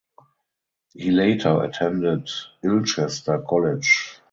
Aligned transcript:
He 0.95 1.11
later 1.11 1.61
attended 1.63 2.27
Ilchester 2.63 3.37
College. 3.47 4.17